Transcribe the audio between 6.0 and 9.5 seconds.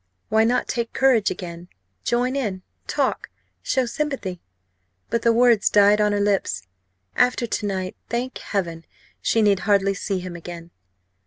on her lips. After to night thank heaven! she